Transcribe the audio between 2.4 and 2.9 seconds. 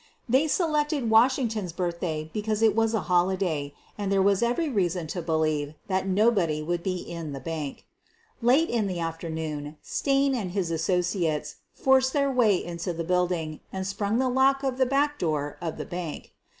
it